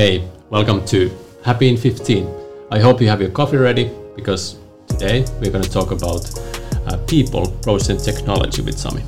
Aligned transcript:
Hey, 0.00 0.26
welcome 0.48 0.82
to 0.86 1.14
Happy 1.44 1.68
in 1.68 1.76
15. 1.76 2.26
I 2.70 2.78
hope 2.78 3.02
you 3.02 3.08
have 3.08 3.20
your 3.20 3.28
coffee 3.28 3.58
ready 3.58 3.90
because 4.16 4.56
today 4.88 5.26
we're 5.42 5.50
going 5.50 5.62
to 5.62 5.70
talk 5.70 5.90
about 5.90 6.24
uh, 6.86 6.96
people, 7.06 7.50
process, 7.60 7.90
and 7.90 8.00
technology 8.00 8.62
with 8.62 8.78
Sami. 8.78 9.02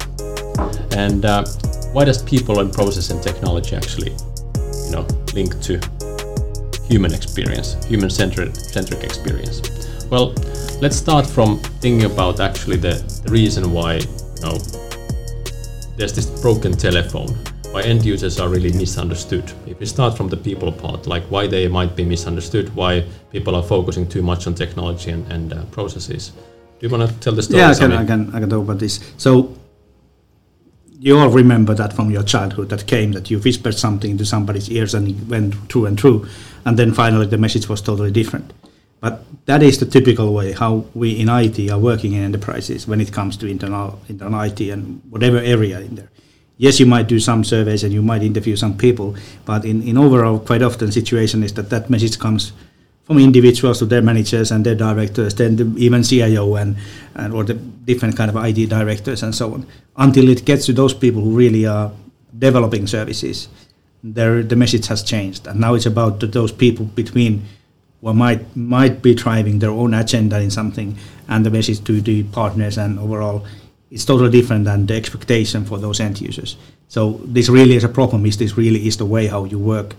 And 0.95 1.25
uh, 1.25 1.47
why 1.95 2.05
does 2.05 2.23
people 2.23 2.61
and 2.61 2.71
process 2.71 3.09
and 3.09 3.23
technology 3.23 3.75
actually, 3.75 4.13
you 4.85 4.91
know, 4.91 5.07
link 5.33 5.59
to 5.63 5.81
human 6.85 7.15
experience, 7.15 7.83
human-centric 7.87 8.55
centric 8.55 9.03
experience? 9.03 9.63
Well, 10.11 10.35
let's 10.83 10.97
start 10.97 11.27
from 11.27 11.59
thinking 11.81 12.05
about 12.05 12.39
actually 12.39 12.77
the, 12.77 13.03
the 13.25 13.31
reason 13.31 13.73
why, 13.73 13.95
you 13.95 14.43
know, 14.43 14.59
there's 15.97 16.13
this 16.13 16.27
broken 16.43 16.73
telephone 16.73 17.35
why 17.73 17.81
end 17.83 18.05
users 18.05 18.39
are 18.39 18.51
really 18.51 18.71
misunderstood. 18.73 19.51
If 19.67 19.81
we 19.81 19.87
start 19.87 20.15
from 20.15 20.29
the 20.29 20.37
people 20.37 20.71
part, 20.71 21.07
like 21.07 21.23
why 21.25 21.47
they 21.47 21.69
might 21.69 21.97
be 21.97 22.05
misunderstood, 22.05 22.75
why 22.77 23.07
people 23.31 23.57
are 23.57 23.63
focusing 23.63 24.07
too 24.07 24.23
much 24.23 24.47
on 24.47 24.55
technology 24.55 25.11
and, 25.11 25.31
and 25.33 25.55
uh, 25.55 25.65
processes. 25.67 26.33
Do 26.79 26.87
you 26.87 26.91
want 26.91 27.11
to 27.11 27.19
tell 27.21 27.33
the 27.33 27.43
story? 27.43 27.61
Yeah, 27.61 27.71
I 27.71 27.75
can, 27.75 27.93
I 27.93 28.05
can, 28.05 28.35
I 28.35 28.41
can 28.41 28.51
talk 28.51 28.65
about 28.65 28.79
this. 28.79 29.01
So 29.17 29.57
you 30.99 31.19
all 31.19 31.31
remember 31.31 31.73
that 31.75 31.95
from 31.95 32.11
your 32.11 32.23
childhood 32.23 32.69
that 32.69 32.87
came 32.87 33.13
that 33.13 33.31
you 33.31 33.39
whispered 33.39 33.75
something 33.75 34.11
into 34.11 34.27
somebody's 34.27 34.69
ears 34.71 34.93
and 34.93 35.09
it 35.09 35.27
went 35.27 35.55
through 35.71 35.87
and 35.87 35.99
through, 35.99 36.29
and 36.67 36.79
then 36.79 36.93
finally 36.93 37.27
the 37.27 37.39
message 37.39 37.71
was 37.71 37.81
totally 37.81 38.11
different. 38.11 38.53
But 39.01 39.25
that 39.47 39.63
is 39.63 39.79
the 39.79 39.87
typical 39.87 40.35
way 40.35 40.53
how 40.53 40.85
we 40.95 41.19
in 41.19 41.31
IT 41.31 41.71
are 41.71 41.79
working 41.79 42.13
in 42.13 42.23
enterprises 42.23 42.87
when 42.87 43.01
it 43.01 43.13
comes 43.13 43.39
to 43.39 43.47
internal, 43.47 43.99
internal 44.09 44.43
IT 44.43 44.61
and 44.61 45.01
whatever 45.09 45.39
area 45.39 45.81
in 45.81 45.95
there 45.95 46.11
yes, 46.63 46.79
you 46.79 46.87
might 46.87 47.09
do 47.09 47.19
some 47.19 47.43
surveys 47.43 47.83
and 47.83 47.93
you 47.93 48.03
might 48.03 48.23
interview 48.23 48.55
some 48.55 48.79
people, 48.79 49.17
but 49.45 49.65
in, 49.65 49.83
in 49.83 49.99
overall, 49.99 50.39
quite 50.39 50.63
often 50.63 50.93
situation 50.93 51.43
is 51.43 51.53
that 51.55 51.71
that 51.71 51.91
message 51.91 52.21
comes 52.21 52.53
from 53.03 53.19
individuals 53.19 53.81
to 53.81 53.85
their 53.85 54.01
managers 54.01 54.53
and 54.53 54.65
their 54.65 54.77
directors, 54.77 55.35
then 55.35 55.57
the, 55.57 55.65
even 55.77 56.05
CIO 56.05 56.55
and, 56.55 56.77
and 57.17 57.35
or 57.35 57.43
the 57.43 57.55
different 57.55 58.17
kind 58.17 58.31
of 58.31 58.37
IT 58.37 58.69
directors 58.69 59.25
and 59.25 59.35
so 59.35 59.53
on, 59.55 59.67
until 59.97 60.29
it 60.29 60.45
gets 60.45 60.65
to 60.67 60.73
those 60.73 60.95
people 60.95 61.21
who 61.21 61.37
really 61.37 61.67
are 61.67 61.91
developing 62.39 62.87
services. 62.87 63.49
There, 64.05 64.45
the 64.45 64.55
message 64.55 64.87
has 64.87 65.03
changed, 65.03 65.49
and 65.49 65.59
now 65.59 65.75
it's 65.75 65.87
about 65.87 66.21
the, 66.21 66.29
those 66.29 66.53
people 66.53 66.85
between 66.87 67.43
what 68.01 68.15
might 68.15 68.57
might 68.57 69.03
be 69.03 69.15
driving 69.15 69.59
their 69.59 69.71
own 69.71 69.95
agenda 69.95 70.41
in 70.41 70.51
something, 70.51 70.97
and 71.29 71.45
the 71.45 71.51
message 71.51 71.83
to 71.85 72.01
the 72.01 72.23
partners 72.25 72.79
and 72.79 72.99
overall 72.99 73.45
it's 73.93 74.07
totally 74.07 74.31
different 74.31 74.65
than 74.65 74.87
the 74.87 74.95
expectation 74.95 75.65
for 75.67 75.79
those 75.79 76.01
end 76.01 76.21
users. 76.21 76.57
So 76.89 77.21
this 77.25 77.49
really 77.51 77.77
is 77.77 77.85
a 77.85 77.89
problem. 77.89 78.25
Is 78.25 78.39
this 78.39 78.57
really 78.57 78.87
is 78.87 78.97
the 78.97 79.05
way 79.05 79.27
how 79.27 79.45
you 79.45 79.59
work? 79.59 79.95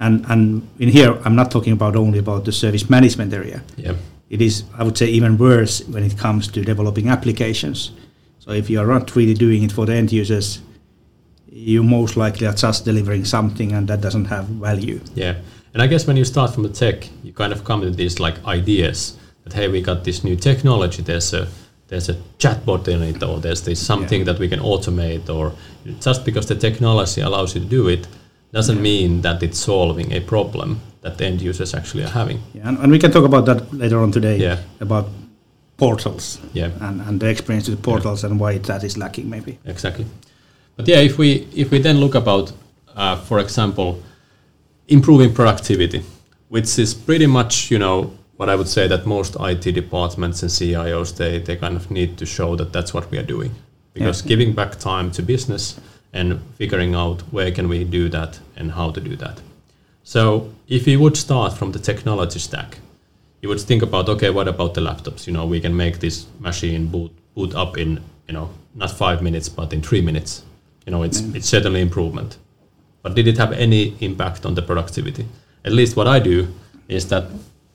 And 0.00 0.24
and 0.28 0.66
in 0.78 0.88
here, 0.88 1.20
I'm 1.24 1.36
not 1.36 1.50
talking 1.50 1.74
about 1.74 1.94
only 1.94 2.18
about 2.18 2.44
the 2.44 2.52
service 2.52 2.88
management 2.88 3.32
area. 3.32 3.62
Yeah. 3.76 3.94
It 4.30 4.40
is, 4.40 4.64
I 4.78 4.82
would 4.82 4.96
say, 4.96 5.06
even 5.06 5.36
worse 5.36 5.84
when 5.86 6.02
it 6.02 6.18
comes 6.18 6.48
to 6.48 6.62
developing 6.62 7.08
applications. 7.08 7.92
So 8.38 8.50
if 8.52 8.70
you 8.70 8.80
are 8.80 8.86
not 8.86 9.14
really 9.14 9.34
doing 9.34 9.62
it 9.62 9.72
for 9.72 9.86
the 9.86 9.94
end 9.94 10.10
users, 10.10 10.60
you 11.52 11.82
most 11.82 12.16
likely 12.16 12.46
are 12.46 12.54
just 12.54 12.84
delivering 12.84 13.24
something 13.26 13.72
and 13.72 13.86
that 13.88 14.00
doesn't 14.00 14.24
have 14.24 14.46
value. 14.46 15.00
Yeah. 15.14 15.36
And 15.72 15.82
I 15.82 15.86
guess 15.86 16.06
when 16.06 16.16
you 16.16 16.24
start 16.24 16.54
from 16.54 16.62
the 16.62 16.68
tech, 16.68 17.08
you 17.22 17.32
kind 17.32 17.52
of 17.52 17.64
come 17.64 17.82
to 17.82 17.90
these 17.90 18.18
like 18.18 18.44
ideas 18.44 19.16
that 19.44 19.52
hey, 19.52 19.68
we 19.68 19.82
got 19.82 20.04
this 20.04 20.24
new 20.24 20.36
technology. 20.36 21.02
There's 21.02 21.34
a 21.34 21.46
there's 21.88 22.08
a 22.08 22.14
chatbot 22.38 22.88
in 22.88 23.02
it 23.02 23.22
or 23.22 23.40
there's 23.40 23.62
this 23.62 23.84
something 23.84 24.20
yeah. 24.20 24.32
that 24.32 24.38
we 24.38 24.48
can 24.48 24.60
automate 24.60 25.28
or 25.28 25.52
just 26.00 26.24
because 26.24 26.46
the 26.46 26.54
technology 26.54 27.20
allows 27.20 27.54
you 27.54 27.60
to 27.60 27.66
do 27.66 27.88
it 27.88 28.06
doesn't 28.52 28.80
mean 28.80 29.20
that 29.22 29.42
it's 29.42 29.58
solving 29.58 30.12
a 30.12 30.20
problem 30.20 30.80
that 31.02 31.18
the 31.18 31.26
end 31.26 31.42
users 31.42 31.74
actually 31.74 32.04
are 32.04 32.08
having. 32.08 32.40
Yeah, 32.54 32.68
and, 32.68 32.78
and 32.78 32.92
we 32.92 32.98
can 32.98 33.10
talk 33.10 33.24
about 33.24 33.44
that 33.46 33.72
later 33.74 33.98
on 33.98 34.12
today 34.12 34.36
yeah. 34.36 34.58
about 34.80 35.08
portals 35.76 36.40
yeah. 36.52 36.70
and, 36.80 37.00
and 37.00 37.20
the 37.20 37.28
experience 37.28 37.68
with 37.68 37.82
portals 37.82 38.22
yeah. 38.22 38.30
and 38.30 38.40
why 38.40 38.58
that 38.58 38.84
is 38.84 38.96
lacking 38.96 39.28
maybe. 39.28 39.58
Exactly. 39.64 40.06
But 40.76 40.88
yeah, 40.88 40.98
if 40.98 41.18
we 41.18 41.46
if 41.54 41.70
we 41.70 41.78
then 41.78 41.98
look 41.98 42.14
about, 42.14 42.52
uh, 42.96 43.16
for 43.16 43.38
example, 43.40 44.02
improving 44.88 45.34
productivity, 45.34 46.02
which 46.48 46.78
is 46.78 46.94
pretty 46.94 47.26
much 47.26 47.70
you 47.70 47.78
know 47.78 48.12
but 48.36 48.48
I 48.48 48.56
would 48.56 48.68
say 48.68 48.88
that 48.88 49.06
most 49.06 49.36
IT 49.38 49.72
departments 49.72 50.42
and 50.42 50.50
CIOs 50.50 51.16
they, 51.16 51.38
they 51.38 51.56
kind 51.56 51.76
of 51.76 51.90
need 51.90 52.18
to 52.18 52.26
show 52.26 52.56
that 52.56 52.72
that's 52.72 52.92
what 52.92 53.10
we 53.10 53.18
are 53.18 53.22
doing 53.22 53.54
because 53.92 54.22
yeah. 54.22 54.28
giving 54.28 54.52
back 54.52 54.78
time 54.78 55.10
to 55.12 55.22
business 55.22 55.80
and 56.12 56.40
figuring 56.56 56.94
out 56.94 57.20
where 57.32 57.50
can 57.50 57.68
we 57.68 57.84
do 57.84 58.08
that 58.08 58.40
and 58.56 58.72
how 58.72 58.90
to 58.90 59.00
do 59.00 59.16
that. 59.16 59.40
So 60.02 60.52
if 60.68 60.86
you 60.86 61.00
would 61.00 61.16
start 61.16 61.54
from 61.54 61.72
the 61.72 61.78
technology 61.78 62.38
stack, 62.38 62.78
you 63.40 63.48
would 63.48 63.60
think 63.60 63.82
about 63.82 64.08
okay, 64.08 64.30
what 64.30 64.48
about 64.48 64.74
the 64.74 64.80
laptops? 64.80 65.26
You 65.26 65.32
know, 65.32 65.46
we 65.46 65.60
can 65.60 65.76
make 65.76 65.98
this 65.98 66.26
machine 66.40 66.88
boot 66.88 67.12
boot 67.34 67.54
up 67.54 67.76
in 67.76 68.00
you 68.28 68.34
know 68.34 68.50
not 68.74 68.90
five 68.90 69.22
minutes 69.22 69.48
but 69.48 69.72
in 69.72 69.82
three 69.82 70.00
minutes. 70.00 70.44
You 70.86 70.92
know, 70.92 71.02
it's 71.02 71.20
it's 71.20 71.48
certainly 71.48 71.80
improvement. 71.80 72.38
But 73.02 73.14
did 73.14 73.28
it 73.28 73.38
have 73.38 73.52
any 73.52 73.96
impact 74.00 74.46
on 74.46 74.54
the 74.54 74.62
productivity? 74.62 75.26
At 75.64 75.72
least 75.72 75.96
what 75.96 76.06
I 76.06 76.20
do 76.20 76.48
is 76.88 77.08
that 77.08 77.24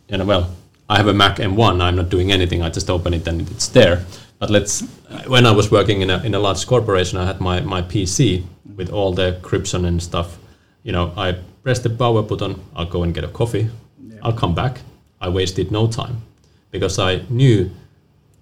you 0.10 0.18
know, 0.18 0.26
well, 0.26 0.56
I 0.90 0.98
have 0.98 1.08
a 1.08 1.14
Mac 1.14 1.38
M1. 1.38 1.82
I'm 1.82 1.96
not 1.96 2.10
doing 2.10 2.32
anything. 2.32 2.62
I 2.62 2.70
just 2.70 2.90
open 2.90 3.14
it 3.14 3.28
and 3.28 3.50
it's 3.52 3.68
there. 3.68 4.04
But 4.40 4.50
let's. 4.50 4.82
When 5.28 5.46
I 5.46 5.52
was 5.52 5.70
working 5.72 6.02
in 6.02 6.10
a 6.10 6.24
in 6.24 6.34
a 6.34 6.40
large 6.40 6.66
corporation, 6.66 7.18
I 7.18 7.26
had 7.26 7.40
my 7.40 7.62
my 7.62 7.82
PC 7.82 8.44
with 8.76 8.90
all 8.90 9.14
the 9.14 9.40
encryption 9.42 9.86
and 9.86 10.02
stuff. 10.02 10.38
You 10.84 10.94
know, 10.94 11.14
I 11.18 11.36
press 11.64 11.80
the 11.80 11.90
power 11.90 12.24
button. 12.24 12.56
I'll 12.76 12.86
go 12.86 13.04
and 13.04 13.14
get 13.14 13.24
a 13.24 13.28
coffee. 13.28 13.70
Yeah. 14.02 14.20
I'll 14.24 14.34
come 14.34 14.56
back. 14.56 14.82
I 15.22 15.30
wasted 15.30 15.72
no 15.72 15.88
time 15.88 16.22
because 16.72 16.98
I 16.98 17.22
knew 17.30 17.70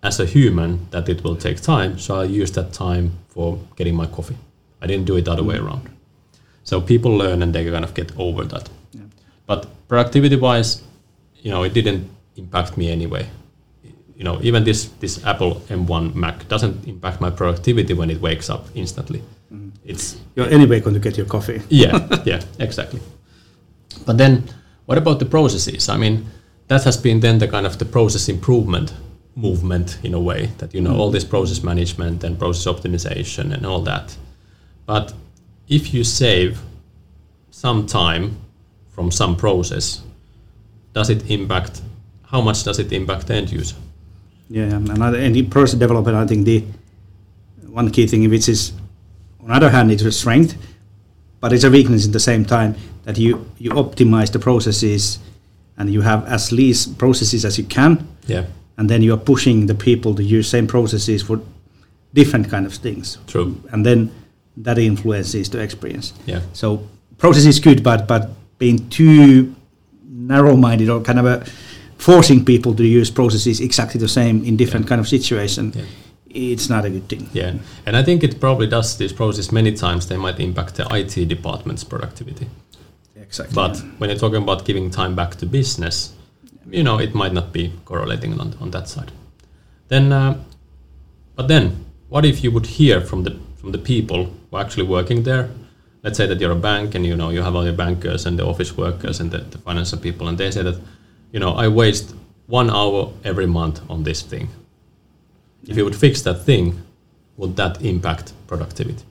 as 0.04 0.20
a 0.20 0.26
human 0.26 0.88
that 0.92 1.10
it 1.10 1.24
will 1.24 1.36
take 1.36 1.60
time. 1.62 1.98
So 1.98 2.22
I 2.22 2.24
used 2.26 2.54
that 2.56 2.72
time 2.72 3.12
for 3.30 3.60
getting 3.76 3.96
my 3.96 4.06
coffee. 4.06 4.38
I 4.82 4.88
didn't 4.88 5.06
do 5.06 5.16
it 5.18 5.26
the 5.26 5.32
other 5.32 5.44
way 5.44 5.58
around. 5.58 5.90
So 6.64 6.82
people 6.82 7.12
learn 7.18 7.42
and 7.42 7.54
they 7.54 7.70
kind 7.70 7.84
of 7.84 7.94
get 7.94 8.12
over 8.18 8.44
that. 8.46 8.70
Yeah. 8.92 9.02
But 9.48 9.66
productivity 9.88 10.36
wise, 10.36 10.84
you 11.42 11.52
know, 11.52 11.64
it 11.64 11.74
didn't 11.74 12.10
impact 12.36 12.78
me 12.78 12.92
anyway. 12.92 13.28
You 14.16 14.24
know, 14.24 14.40
even 14.42 14.64
this 14.64 14.86
this 15.00 15.24
Apple 15.26 15.62
M1 15.70 16.16
Mac 16.16 16.48
doesn't 16.48 16.88
impact 16.88 17.22
my 17.22 17.30
productivity 17.30 17.94
when 17.94 18.10
it 18.10 18.20
wakes 18.20 18.50
up 18.50 18.66
instantly. 18.74 19.22
Mm. 19.54 19.72
It's 19.86 20.18
you're 20.36 20.50
anyway 20.50 20.80
going 20.80 20.96
to 20.96 21.00
get 21.00 21.18
your 21.18 21.28
coffee. 21.28 21.62
yeah, 21.70 22.08
yeah, 22.26 22.42
exactly. 22.60 23.00
But 24.06 24.18
then, 24.18 24.44
what 24.86 24.98
about 24.98 25.20
the 25.20 25.26
processes? 25.26 25.88
I 25.90 25.98
mean, 25.98 26.26
that 26.68 26.84
has 26.84 26.98
been 26.98 27.20
then 27.20 27.38
the 27.38 27.48
kind 27.48 27.66
of 27.66 27.78
the 27.78 27.86
process 27.86 28.28
improvement 28.28 28.94
movement 29.36 30.00
in 30.04 30.16
a 30.16 30.20
way 30.20 30.50
that 30.58 30.74
you 30.74 30.82
know 30.82 30.94
mm. 30.94 31.00
all 31.00 31.12
this 31.12 31.24
process 31.24 31.64
management 31.64 32.24
and 32.24 32.40
process 32.40 32.66
optimization 32.66 33.54
and 33.54 33.66
all 33.66 33.82
that. 33.82 34.18
But 34.88 35.14
if 35.68 35.94
you 35.94 36.04
save 36.04 36.60
some 37.52 37.86
time 37.86 38.38
from 38.90 39.12
some 39.12 39.36
process 39.36 40.02
does 40.98 41.10
it 41.12 41.30
impact? 41.30 41.82
How 42.24 42.42
much 42.42 42.64
does 42.64 42.80
it 42.80 42.92
impact 42.92 43.28
the 43.28 43.36
end 43.36 43.52
user? 43.52 43.76
Yeah, 44.50 44.76
and 44.76 45.16
in 45.38 45.50
process 45.50 45.80
development, 45.80 46.18
I 46.18 46.26
think 46.26 46.46
the 46.46 46.64
one 47.80 47.92
key 47.92 48.08
thing 48.08 48.28
which 48.30 48.50
is, 48.50 48.74
on 49.42 49.48
the 49.50 49.54
other 49.54 49.70
hand, 49.70 49.92
it's 49.92 50.04
a 50.04 50.12
strength, 50.12 50.56
but 51.40 51.54
it's 51.54 51.64
a 51.64 51.70
weakness 51.70 52.08
at 52.08 52.14
the 52.14 52.26
same 52.32 52.44
time 52.46 52.72
that 53.06 53.18
you 53.18 53.32
you 53.64 53.72
optimize 53.84 54.30
the 54.32 54.40
processes 54.40 55.20
and 55.78 55.86
you 55.96 56.02
have 56.02 56.26
as 56.26 56.52
least 56.52 56.98
processes 56.98 57.46
as 57.46 57.58
you 57.60 57.66
can. 57.78 57.92
Yeah. 58.26 58.46
And 58.78 58.90
then 58.90 59.02
you 59.04 59.14
are 59.14 59.24
pushing 59.34 59.68
the 59.68 59.76
people 59.76 60.16
to 60.16 60.24
use 60.24 60.50
same 60.50 60.68
processes 60.68 61.22
for 61.28 61.40
different 62.14 62.50
kind 62.50 62.66
of 62.66 62.74
things. 62.74 63.18
True. 63.28 63.50
And 63.72 63.86
then 63.86 64.10
that 64.66 64.78
influences 64.78 65.50
the 65.50 65.60
experience. 65.60 66.14
Yeah. 66.26 66.42
So 66.54 66.82
process 67.18 67.46
is 67.46 67.60
good, 67.60 67.84
but 67.84 68.08
but 68.08 68.24
being 68.58 68.90
too 68.90 69.54
narrow-minded 70.18 70.90
or 70.90 71.02
kind 71.02 71.20
of 71.20 71.26
a 71.26 71.46
forcing 71.98 72.44
people 72.44 72.74
to 72.74 72.84
use 72.84 73.12
processes 73.12 73.60
exactly 73.60 74.00
the 74.00 74.08
same 74.08 74.44
in 74.44 74.58
different 74.58 74.86
yeah. 74.86 74.90
kind 74.90 75.02
of 75.02 75.08
situation 75.08 75.72
yeah. 75.76 75.84
it's 76.28 76.70
not 76.70 76.86
a 76.86 76.90
good 76.90 77.08
thing 77.08 77.30
yeah 77.34 77.54
and 77.86 77.96
i 77.96 78.04
think 78.04 78.24
it 78.24 78.40
probably 78.40 78.68
does 78.68 78.98
this 78.98 79.14
process 79.14 79.52
many 79.52 79.72
times 79.72 80.08
they 80.08 80.18
might 80.18 80.40
impact 80.40 80.76
the 80.76 80.88
it 80.96 81.30
department's 81.30 81.84
productivity 81.84 82.48
exactly 83.16 83.56
but 83.56 83.76
yeah. 83.76 83.84
when 83.98 84.10
you're 84.10 84.20
talking 84.20 84.42
about 84.42 84.66
giving 84.66 84.90
time 84.90 85.16
back 85.16 85.36
to 85.36 85.46
business 85.46 86.14
you 86.70 86.84
know 86.84 87.00
it 87.00 87.14
might 87.14 87.34
not 87.34 87.54
be 87.54 87.72
correlating 87.86 88.40
on, 88.40 88.54
on 88.60 88.72
that 88.72 88.88
side 88.88 89.12
then 89.88 90.12
uh, 90.12 90.36
but 91.36 91.48
then 91.48 91.86
what 92.10 92.26
if 92.26 92.44
you 92.44 92.52
would 92.52 92.66
hear 92.66 93.02
from 93.02 93.24
the 93.24 93.40
from 93.56 93.72
the 93.72 93.78
people 93.78 94.26
who 94.26 94.58
are 94.58 94.64
actually 94.64 94.86
working 94.86 95.24
there 95.24 95.50
let's 96.04 96.18
say 96.18 96.26
that 96.28 96.40
you're 96.40 96.52
a 96.52 96.56
bank 96.56 96.96
and 96.96 97.06
you 97.06 97.16
know 97.16 97.30
you 97.30 97.42
have 97.42 97.56
all 97.56 97.66
your 97.66 97.74
bankers 97.74 98.26
and 98.26 98.38
the 98.40 98.46
office 98.46 98.76
workers 98.78 99.20
and 99.20 99.32
the, 99.32 99.40
the 99.40 99.58
financial 99.58 99.98
people 99.98 100.28
and 100.28 100.38
they 100.38 100.52
say 100.52 100.64
that 100.64 100.80
you 101.32 101.40
know 101.40 101.54
i 101.54 101.68
waste 101.68 102.16
one 102.48 102.70
hour 102.70 103.12
every 103.24 103.46
month 103.46 103.82
on 103.90 104.04
this 104.04 104.22
thing 104.22 104.48
if 105.68 105.76
you 105.78 105.84
would 105.84 105.96
fix 105.96 106.22
that 106.22 106.44
thing 106.44 106.82
would 107.36 107.56
that 107.56 107.82
impact 107.82 108.34
productivity 108.48 109.04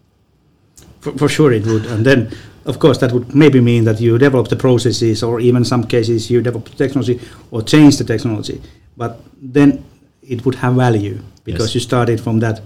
for, 1.00 1.12
for 1.12 1.28
sure 1.28 1.52
it 1.52 1.66
would 1.66 1.86
and 1.86 2.04
then 2.06 2.30
of 2.66 2.80
course, 2.80 2.98
that 2.98 3.12
would 3.12 3.34
maybe 3.34 3.60
mean 3.60 3.84
that 3.84 4.00
you 4.00 4.18
develop 4.18 4.48
the 4.48 4.56
processes, 4.56 5.22
or 5.22 5.38
even 5.40 5.64
some 5.64 5.84
cases 5.84 6.30
you 6.30 6.42
develop 6.42 6.68
the 6.68 6.76
technology 6.76 7.20
or 7.50 7.62
change 7.62 7.96
the 7.96 8.04
technology. 8.04 8.60
But 8.96 9.20
then 9.40 9.84
it 10.22 10.44
would 10.44 10.56
have 10.56 10.74
value 10.74 11.20
because 11.44 11.68
Yes. 11.68 11.74
you 11.74 11.80
started 11.80 12.20
from 12.20 12.40
that 12.40 12.60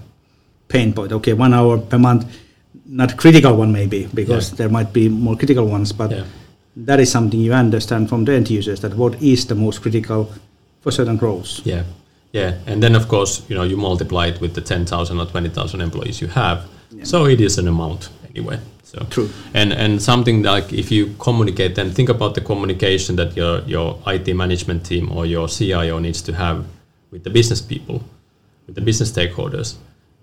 pain 0.69 0.93
point. 0.95 1.13
Okay, 1.13 1.35
one 1.35 1.53
hour 1.53 1.79
per 1.79 1.99
month, 1.99 2.25
not 2.87 3.17
critical 3.17 3.57
one 3.57 3.73
maybe 3.73 4.09
because 4.15 4.51
Yeah. 4.51 4.57
there 4.57 4.69
might 4.69 4.93
be 4.93 5.09
more 5.09 5.37
critical 5.37 5.67
ones, 5.67 5.93
but 5.93 6.11
Yeah. 6.11 6.25
that 6.77 7.01
is 7.01 7.11
something 7.11 7.41
you 7.41 7.53
understand 7.53 8.09
from 8.09 8.25
the 8.25 8.33
end 8.33 8.51
users 8.51 8.81
that 8.81 8.95
what 8.97 9.21
is 9.23 9.47
the 9.47 9.55
most 9.55 9.83
critical 9.83 10.29
for 10.83 10.91
certain 10.93 11.19
roles. 11.19 11.61
Yeah, 11.65 11.83
yeah, 12.33 12.55
and 12.67 12.83
then 12.83 12.95
of 12.97 13.07
course 13.09 13.43
you 13.49 13.57
know 13.57 13.65
you 13.65 13.77
multiply 13.77 14.27
it 14.29 14.41
with 14.41 14.55
the 14.55 14.61
ten 14.61 14.85
thousand 14.87 15.21
or 15.21 15.27
twenty 15.27 15.49
thousand 15.49 15.81
employees 15.81 16.21
you 16.21 16.29
have, 16.29 16.59
so 17.03 17.27
it 17.27 17.41
is 17.41 17.59
an 17.59 17.69
amount 17.69 18.09
anyway. 18.35 18.59
So 18.85 19.07
True. 19.11 19.29
and 19.55 19.73
and 19.73 20.01
something 20.03 20.43
like 20.43 20.73
if 20.73 20.91
you 20.91 21.15
communicate, 21.19 21.75
then 21.75 21.91
think 21.91 22.09
about 22.09 22.35
the 22.35 22.41
communication 22.41 23.17
that 23.17 23.37
your 23.37 23.63
your 23.67 23.97
IT 24.07 24.35
management 24.35 24.85
team 24.85 25.11
or 25.13 25.27
your 25.27 25.49
CIO 25.49 25.99
needs 26.01 26.23
to 26.23 26.33
have 26.33 26.65
with 27.13 27.23
the 27.25 27.31
business 27.31 27.61
people, 27.61 28.03
with 28.67 28.75
the 28.75 28.81
business 28.81 29.11
stakeholders. 29.13 29.75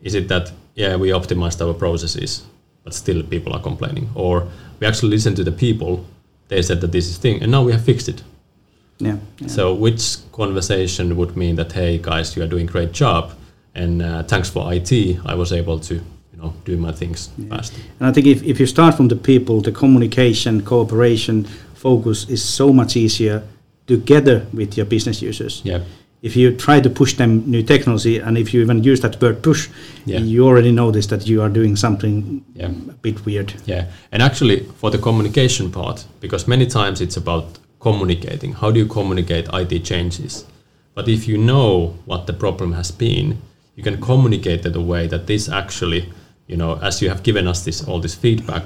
Is 0.03 0.13
it 0.15 0.27
that 0.27 0.51
yeah 0.77 0.95
we 0.95 1.09
optimized 1.09 1.59
our 1.65 1.74
processes, 1.74 2.44
but 2.83 2.94
still 2.94 3.24
people 3.24 3.53
are 3.53 3.62
complaining, 3.62 4.09
or 4.15 4.47
we 4.79 4.88
actually 4.88 5.09
listen 5.09 5.35
to 5.35 5.44
the 5.44 5.51
people? 5.51 6.06
They 6.47 6.62
said 6.62 6.79
that 6.81 6.91
this 6.91 7.07
is 7.09 7.18
thing, 7.18 7.44
and 7.44 7.51
now 7.51 7.63
we 7.65 7.74
have 7.74 7.83
fixed 7.83 8.07
it. 8.07 8.24
Yeah. 9.00 9.18
yeah. 9.39 9.47
So 9.47 9.74
which 9.74 10.18
conversation 10.31 11.18
would 11.18 11.35
mean 11.35 11.56
that 11.57 11.71
hey 11.74 11.97
guys, 11.97 12.35
you 12.35 12.44
are 12.44 12.47
doing 12.47 12.65
great 12.65 12.94
job, 12.94 13.31
and 13.75 14.01
uh, 14.01 14.24
thanks 14.24 14.50
for 14.50 14.74
IT, 14.74 14.91
I 15.25 15.35
was 15.35 15.51
able 15.51 15.79
to 15.79 15.95
you 15.95 16.38
know 16.38 16.53
do 16.65 16.77
my 16.77 16.91
things 16.91 17.30
fast. 17.50 17.73
And 18.00 18.07
I 18.09 18.13
think 18.13 18.27
if, 18.27 18.44
if 18.44 18.59
you 18.59 18.68
start 18.68 18.95
from 18.95 19.07
the 19.07 19.15
people, 19.15 19.62
the 19.62 19.71
communication, 19.71 20.62
cooperation, 20.62 21.45
focus 21.73 22.30
is 22.30 22.44
so 22.44 22.71
much 22.71 22.95
easier 22.95 23.44
together 23.88 24.45
with 24.53 24.77
your 24.77 24.85
business 24.85 25.21
users. 25.21 25.62
Yeah, 25.63 25.83
If 26.27 26.35
you 26.35 26.51
try 26.65 26.81
to 26.81 26.89
push 26.89 27.13
them 27.15 27.31
new 27.53 27.63
technology, 27.63 28.15
and 28.25 28.38
if 28.38 28.53
you 28.53 28.62
even 28.62 28.83
use 28.91 29.00
that 29.01 29.21
word 29.21 29.41
push, 29.41 29.69
Yeah. 30.06 30.19
you 30.33 30.45
already 30.45 30.71
notice 30.71 31.07
that 31.07 31.25
you 31.27 31.41
are 31.44 31.50
doing 31.59 31.77
something 31.77 32.44
yeah, 32.56 32.71
a 32.95 32.97
bit 33.01 33.25
weird. 33.25 33.53
yeah. 33.65 33.83
And 34.12 34.21
actually, 34.21 34.57
for 34.79 34.91
the 34.91 34.97
communication 34.97 35.71
part, 35.71 36.06
because 36.19 36.47
many 36.47 36.65
times 36.65 37.00
it's 37.01 37.18
about 37.18 37.45
communicating. 37.79 38.53
How 38.62 38.71
do 38.71 38.79
you 38.79 38.88
communicate 38.88 39.45
IT 39.53 39.79
changes? 39.91 40.45
But 40.95 41.07
if 41.07 41.27
you 41.29 41.38
know 41.38 41.94
what 42.06 42.25
the 42.25 42.33
problem 42.33 42.73
has 42.73 42.91
been, 42.91 43.38
you 43.77 43.83
can 43.83 43.97
communicate 44.01 44.65
it 44.69 44.75
a 44.75 44.81
way 44.81 45.07
that 45.07 45.27
this 45.27 45.47
actually, 45.50 46.01
you 46.47 46.57
know, 46.57 46.80
as 46.81 47.01
you 47.01 47.09
have 47.09 47.21
given 47.23 47.47
us 47.47 47.63
this 47.63 47.88
all 47.88 48.01
this 48.01 48.15
feedback, 48.15 48.63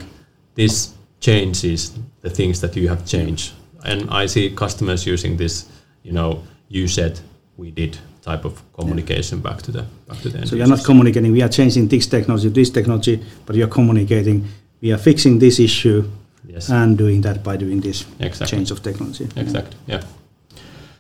this 0.55 0.93
changes 1.19 1.91
the 2.21 2.29
things 2.29 2.59
that 2.61 2.75
you 2.75 2.89
have 2.89 3.05
changed. 3.05 3.51
And 3.85 4.09
I 4.09 4.27
see 4.27 4.49
customers 4.55 5.05
using 5.05 5.37
this, 5.37 5.65
you 6.03 6.13
know, 6.13 6.41
you 6.69 6.87
said 6.87 7.19
we 7.61 7.69
did 7.69 7.97
type 8.23 8.43
of 8.43 8.53
communication 8.73 9.39
back 9.39 9.61
to 9.61 9.71
the 9.71 9.83
back 10.07 10.19
to 10.23 10.29
the 10.29 10.37
end 10.39 10.49
So 10.49 10.55
you're 10.55 10.73
not 10.75 10.83
communicating, 10.83 11.31
we 11.31 11.43
are 11.43 11.53
changing 11.59 11.87
this 11.87 12.07
technology 12.07 12.49
this 12.49 12.71
technology, 12.71 13.23
but 13.45 13.55
you're 13.55 13.73
communicating, 13.79 14.47
we 14.81 14.91
are 14.91 14.97
fixing 14.97 15.39
this 15.39 15.59
issue 15.59 16.09
yes, 16.53 16.69
and 16.69 16.97
doing 16.97 17.21
that 17.21 17.43
by 17.43 17.55
doing 17.57 17.79
this 17.81 18.05
exactly. 18.19 18.57
change 18.57 18.71
of 18.71 18.81
technology. 18.81 19.27
Exactly. 19.35 19.77
Yeah. 19.85 20.01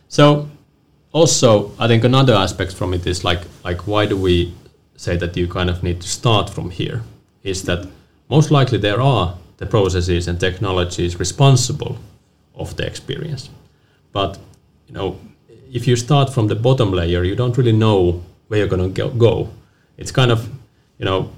So 0.07 0.49
also, 1.11 1.71
I 1.79 1.87
think 1.87 2.03
another 2.03 2.35
aspect 2.35 2.73
from 2.73 2.93
it 2.93 3.07
is 3.07 3.23
like 3.23 3.41
like 3.63 3.87
why 3.87 4.05
do 4.05 4.15
we 4.27 4.53
say 4.95 5.17
that 5.17 5.35
you 5.35 5.47
kind 5.47 5.69
of 5.69 5.81
need 5.83 5.99
to 6.01 6.07
start 6.07 6.49
from 6.49 6.69
here? 6.69 7.01
Is 7.43 7.63
that 7.63 7.87
most 8.29 8.51
likely 8.51 8.77
there 8.77 9.01
are 9.01 9.35
the 9.57 9.65
processes 9.65 10.27
and 10.27 10.39
technologies 10.39 11.19
responsible 11.19 11.95
of 12.53 12.75
the 12.75 12.85
experience, 12.85 13.49
but 14.11 14.37
you 14.87 14.93
know 14.93 15.17
if 15.71 15.87
you 15.87 15.95
start 15.95 16.33
from 16.33 16.47
the 16.47 16.55
bottom 16.55 16.91
layer, 16.91 17.23
you 17.23 17.35
don't 17.35 17.57
really 17.57 17.71
know 17.71 18.23
where 18.47 18.59
you're 18.59 18.67
going 18.67 18.93
to 18.93 19.09
go. 19.17 19.49
It's 19.97 20.11
kind 20.11 20.31
of 20.31 20.49
you 20.97 21.05
know 21.05 21.31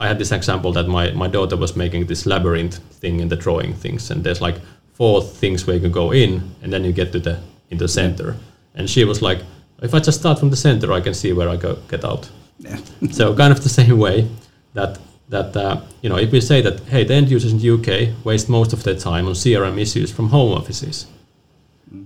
I 0.00 0.08
had 0.08 0.18
this 0.18 0.32
example 0.32 0.72
that 0.72 0.88
my, 0.88 1.12
my 1.12 1.28
daughter 1.28 1.56
was 1.56 1.76
making 1.76 2.06
this 2.06 2.26
labyrinth 2.26 2.78
thing 3.00 3.20
in 3.20 3.28
the 3.28 3.36
drawing 3.36 3.74
things, 3.74 4.10
and 4.10 4.24
there's 4.24 4.40
like 4.40 4.56
four 4.92 5.22
things 5.22 5.66
where 5.66 5.76
you 5.76 5.82
can 5.82 5.92
go 5.92 6.12
in, 6.12 6.54
and 6.62 6.72
then 6.72 6.84
you 6.84 6.92
get 6.92 7.12
to 7.12 7.20
the 7.20 7.40
in 7.70 7.78
the 7.78 7.88
center. 7.88 8.36
And 8.74 8.90
she 8.90 9.04
was 9.04 9.22
like, 9.22 9.40
if 9.82 9.94
I 9.94 10.00
just 10.00 10.18
start 10.18 10.38
from 10.38 10.50
the 10.50 10.56
center, 10.56 10.92
I 10.92 11.00
can 11.00 11.14
see 11.14 11.32
where 11.32 11.48
I 11.48 11.56
go 11.56 11.76
get 11.88 12.04
out. 12.04 12.30
Yeah. 12.58 12.78
so 13.12 13.34
kind 13.36 13.52
of 13.52 13.62
the 13.62 13.68
same 13.68 13.98
way 13.98 14.28
that 14.74 14.98
that 15.28 15.56
uh, 15.56 15.80
you 16.02 16.08
know 16.10 16.16
if 16.16 16.32
we 16.32 16.40
say 16.40 16.60
that 16.60 16.80
hey 16.80 17.04
the 17.04 17.14
end 17.14 17.30
users 17.30 17.52
in 17.52 17.58
the 17.58 17.70
UK 17.70 18.24
waste 18.24 18.48
most 18.48 18.72
of 18.72 18.82
their 18.82 18.96
time 18.96 19.26
on 19.26 19.34
CRM 19.34 19.80
issues 19.80 20.10
from 20.10 20.28
home 20.28 20.52
offices, 20.52 21.06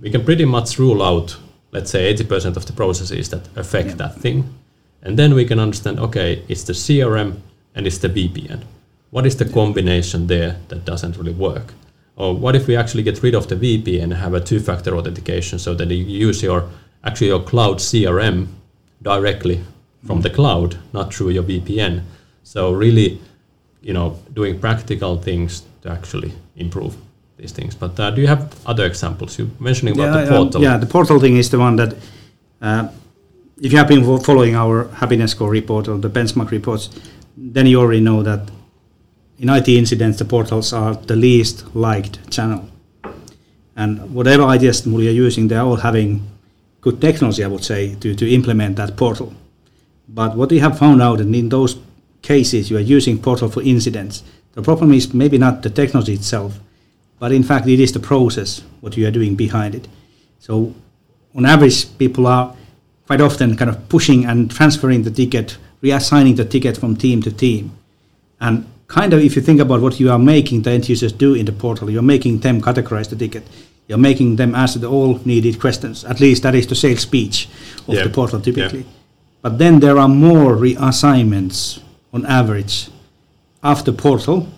we 0.03 0.11
can 0.11 0.25
pretty 0.25 0.45
much 0.45 0.79
rule 0.79 1.03
out 1.03 1.39
let's 1.71 1.91
say 1.91 2.15
80% 2.15 2.57
of 2.57 2.67
the 2.67 2.73
processes 2.73 3.29
that 3.29 3.49
affect 3.57 3.89
Yeah. 3.89 3.97
that 3.97 4.21
thing, 4.21 4.45
and 5.03 5.19
then 5.19 5.35
we 5.35 5.45
can 5.45 5.59
understand 5.61 5.99
okay 5.99 6.43
it's 6.49 6.65
the 6.65 6.75
CRM 6.75 7.43
and 7.75 7.87
it's 7.87 7.99
the 7.99 8.09
VPN. 8.09 8.61
What 9.11 9.27
is 9.27 9.37
the 9.37 9.45
combination 9.45 10.27
there 10.27 10.57
that 10.69 10.85
doesn't 10.85 11.17
really 11.17 11.33
work? 11.33 11.75
Or 12.17 12.35
what 12.35 12.57
if 12.57 12.67
we 12.67 12.77
actually 12.77 13.05
get 13.05 13.23
rid 13.23 13.35
of 13.35 13.47
the 13.47 13.57
VPN 13.57 14.03
and 14.03 14.15
have 14.15 14.35
a 14.35 14.41
two-factor 14.41 14.97
authentication 14.97 15.59
so 15.59 15.75
that 15.75 15.89
you 15.89 16.27
use 16.29 16.43
your 16.43 16.69
actually 17.05 17.29
your 17.29 17.43
cloud 17.43 17.79
CRM 17.79 18.47
directly 19.03 19.61
from 20.05 20.21
the 20.23 20.31
mm. 20.31 20.35
cloud, 20.35 20.77
not 20.93 21.15
through 21.15 21.31
your 21.31 21.45
VPN. 21.45 22.03
So 22.43 22.73
really, 22.73 23.21
you 23.83 23.93
know, 23.93 24.19
doing 24.35 24.59
practical 24.59 25.17
things 25.17 25.63
to 25.83 25.91
actually 25.91 26.33
improve 26.57 26.97
these 27.39 27.53
things. 27.53 27.75
But 27.75 27.99
uh, 27.99 28.11
do 28.11 28.21
you 28.21 28.27
have 28.27 28.55
other 28.67 28.85
examples? 28.85 29.39
You 29.39 29.51
mentioning 29.59 29.95
about 29.95 30.13
the 30.13 30.23
um, 30.23 30.45
portal. 30.45 30.63
yeah, 30.63 30.77
the 30.77 30.87
portal 30.87 31.21
thing 31.21 31.37
is 31.37 31.49
the 31.51 31.59
one 31.59 31.77
that, 31.77 31.95
uh, 32.61 32.89
if 33.63 33.73
you 33.73 33.79
have 33.79 33.89
been 33.89 34.05
following 34.21 34.55
our 34.55 34.89
happiness 34.89 35.31
score 35.31 35.51
report 35.51 35.89
or 35.89 35.99
the 35.99 36.11
benchmark 36.11 36.51
reports, 36.51 36.91
then 37.37 37.67
you 37.67 37.81
already 37.81 38.01
know 38.01 38.23
that 38.23 38.51
in 39.39 39.49
IT 39.49 39.69
incidents, 39.69 40.19
the 40.19 40.25
portals 40.25 40.73
are 40.73 40.95
the 40.95 41.15
least 41.15 41.75
liked 41.75 42.29
channel. 42.31 42.69
And 43.77 44.13
whatever 44.13 44.43
ideas 44.43 44.85
we 44.85 45.09
are 45.09 45.13
using, 45.13 45.47
they 45.47 45.55
are 45.55 45.65
all 45.65 45.77
having 45.77 46.29
good 46.81 47.01
technology, 47.01 47.45
I 47.45 47.47
would 47.47 47.65
say, 47.65 47.95
to, 47.97 48.15
to 48.17 48.29
implement 48.29 48.77
that 48.77 48.97
portal. 48.97 49.33
But 50.09 50.37
what 50.37 50.51
we 50.51 50.59
have 50.59 50.77
found 50.79 51.01
out, 51.01 51.21
and 51.21 51.35
in 51.37 51.49
those 51.49 51.77
cases 52.23 52.71
you 52.71 52.77
are 52.79 52.81
using 52.97 53.23
portal 53.23 53.49
for 53.49 53.63
incidents, 53.63 54.25
the 54.53 54.63
problem 54.63 54.93
is 54.93 55.15
maybe 55.15 55.39
not 55.39 55.63
the 55.63 55.71
technology 55.71 56.15
itself, 56.15 56.59
but 57.19 57.33
in 57.33 57.43
fact 57.43 57.67
it 57.67 57.81
is 57.81 57.93
the 57.93 58.01
process 58.01 58.63
what 58.81 58.97
you 58.97 59.07
are 59.07 59.11
doing 59.11 59.35
behind 59.35 59.75
it. 59.75 59.89
So 60.39 60.75
on 61.35 61.45
average, 61.45 61.97
people 61.99 62.27
are 62.27 62.55
quite 63.07 63.21
often 63.21 63.57
kind 63.57 63.71
of 63.71 63.89
pushing 63.89 64.25
and 64.25 64.51
transferring 64.51 65.03
the 65.03 65.11
ticket, 65.11 65.57
reassigning 65.83 66.37
the 66.37 66.45
ticket 66.45 66.77
from 66.77 66.97
team 66.97 67.23
to 67.23 67.33
team. 67.33 67.73
And 68.41 68.67
kind 68.87 69.13
of 69.13 69.21
if 69.21 69.37
you 69.37 69.43
think 69.43 69.61
about 69.61 69.81
what 69.81 69.99
you 70.01 70.11
are 70.11 70.19
making 70.19 70.63
the 70.63 70.71
end 70.71 70.89
users 70.89 71.13
do 71.13 71.35
in 71.35 71.47
the 71.47 71.53
portal, 71.53 71.91
you're 71.91 72.03
making 72.03 72.41
them 72.41 72.61
categorize 72.61 73.09
the 73.09 73.17
ticket. 73.17 73.45
You're 73.87 73.99
making 73.99 74.37
them 74.37 74.55
answer 74.55 74.79
the 74.79 74.89
all 74.89 75.21
needed 75.25 75.59
questions. 75.59 76.05
At 76.05 76.21
least 76.21 76.43
that 76.43 76.55
is 76.55 76.67
the 76.67 76.75
sales 76.75 77.01
speech 77.01 77.49
of 77.89 77.95
Yeah. 77.95 78.05
the 78.05 78.11
portal 78.11 78.41
typically. 78.41 78.85
But 79.43 79.59
then 79.59 79.81
there 79.81 79.99
are 79.99 80.09
more 80.09 80.57
reassignments 80.57 81.81
on 82.13 82.27
average 82.27 82.89
after 83.63 83.93
portal 83.93 84.49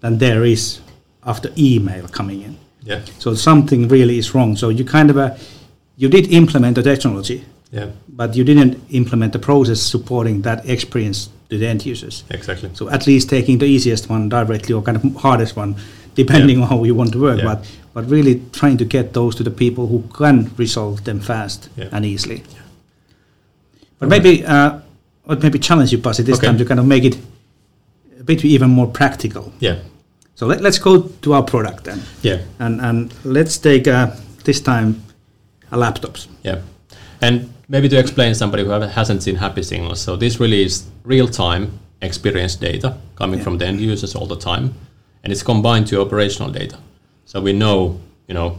than 0.00 0.18
there 0.18 0.44
is 0.44 0.80
after 1.26 1.50
email 1.56 2.06
coming 2.08 2.42
in. 2.42 2.56
Yeah. 2.82 3.00
So 3.18 3.34
something 3.34 3.88
really 3.88 4.18
is 4.18 4.34
wrong. 4.34 4.56
So 4.56 4.68
you 4.68 4.84
kind 4.84 5.10
of 5.10 5.16
uh, 5.16 5.34
you 5.96 6.08
did 6.08 6.32
implement 6.32 6.74
the 6.74 6.82
technology, 6.82 7.44
Yeah. 7.72 7.88
but 8.08 8.36
you 8.36 8.44
didn't 8.44 8.76
implement 8.90 9.32
the 9.32 9.38
process 9.38 9.80
supporting 9.80 10.42
that 10.42 10.68
experience 10.68 11.28
to 11.50 11.58
the 11.58 11.66
end 11.66 11.86
users. 11.86 12.24
Exactly. 12.30 12.70
So 12.74 12.88
at 12.90 13.06
least 13.06 13.28
taking 13.30 13.58
the 13.58 13.66
easiest 13.66 14.10
one 14.10 14.28
directly 14.28 14.74
or 14.74 14.82
kind 14.82 14.96
of 14.96 15.02
hardest 15.22 15.56
one, 15.56 15.74
depending 16.14 16.60
on 16.62 16.68
how 16.68 16.84
you 16.84 16.94
want 16.94 17.12
to 17.12 17.18
work. 17.20 17.38
Yeah. 17.38 17.54
But 17.54 17.66
but 17.94 18.10
really 18.10 18.42
trying 18.52 18.76
to 18.78 18.84
get 18.84 19.12
those 19.12 19.36
to 19.36 19.42
the 19.44 19.50
people 19.50 19.86
who 19.86 20.02
can 20.12 20.50
resolve 20.58 21.04
them 21.04 21.20
fast 21.20 21.68
Yeah. 21.76 21.88
and 21.92 22.04
easily. 22.04 22.42
But 23.98 24.08
maybe 24.08 24.44
uh, 24.44 24.80
what 25.24 25.42
maybe 25.42 25.58
challenge 25.58 25.92
you, 25.92 25.98
Pasi, 25.98 26.22
this 26.24 26.38
Okay. 26.38 26.46
time 26.46 26.58
to 26.58 26.64
kind 26.64 26.80
of 26.80 26.86
make 26.86 27.04
it 27.04 27.16
a 28.20 28.24
bit 28.24 28.44
even 28.44 28.70
more 28.70 28.86
practical. 28.88 29.52
Yeah. 29.60 29.76
So 30.36 30.46
let, 30.46 30.60
let's 30.60 30.78
go 30.78 31.02
to 31.22 31.32
our 31.34 31.42
product 31.42 31.84
then, 31.84 32.02
Yeah. 32.22 32.38
and 32.58 32.80
and 32.80 33.14
let's 33.24 33.58
take 33.58 33.86
uh, 33.88 34.10
this 34.44 34.60
time 34.60 35.02
a 35.70 35.76
laptops. 35.76 36.26
Yeah. 36.42 36.58
And 37.20 37.52
maybe 37.68 37.88
to 37.88 37.98
explain 37.98 38.34
somebody 38.34 38.64
who 38.64 38.70
hasn't 38.70 39.22
seen 39.22 39.36
HappySignals, 39.36 39.98
so 39.98 40.16
this 40.16 40.40
really 40.40 40.62
is 40.64 40.84
real-time 41.04 41.66
experience 42.02 42.56
data 42.56 42.96
coming 43.16 43.38
Yeah. 43.38 43.44
from 43.44 43.58
the 43.58 43.66
end 43.66 43.80
users 43.80 44.14
all 44.16 44.26
the 44.26 44.36
time, 44.36 44.74
and 45.22 45.32
it's 45.32 45.42
combined 45.42 45.86
to 45.88 46.00
operational 46.00 46.50
data. 46.52 46.76
So 47.26 47.40
we 47.40 47.52
know, 47.52 48.00
you 48.28 48.34
know, 48.34 48.58